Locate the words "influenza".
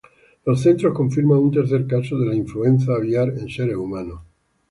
2.33-2.95